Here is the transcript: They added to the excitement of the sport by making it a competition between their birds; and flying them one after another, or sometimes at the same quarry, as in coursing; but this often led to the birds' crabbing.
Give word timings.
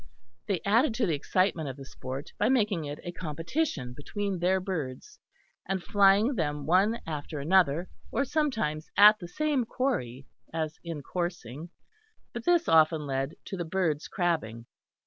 They 0.47 0.61
added 0.65 0.95
to 0.95 1.05
the 1.05 1.13
excitement 1.13 1.69
of 1.69 1.77
the 1.77 1.85
sport 1.85 2.33
by 2.39 2.49
making 2.49 2.85
it 2.85 2.99
a 3.03 3.11
competition 3.11 3.93
between 3.93 4.39
their 4.39 4.59
birds; 4.59 5.19
and 5.67 5.83
flying 5.83 6.33
them 6.33 6.65
one 6.65 6.99
after 7.05 7.39
another, 7.39 7.87
or 8.11 8.25
sometimes 8.25 8.89
at 8.97 9.19
the 9.19 9.27
same 9.27 9.63
quarry, 9.63 10.25
as 10.51 10.79
in 10.83 11.03
coursing; 11.03 11.69
but 12.33 12.45
this 12.45 12.67
often 12.67 13.05
led 13.05 13.35
to 13.45 13.55
the 13.55 13.63
birds' 13.63 14.07
crabbing. 14.07 14.65